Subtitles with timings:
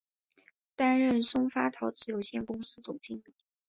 [0.75, 3.35] 担任松发陶瓷有限公司总经理。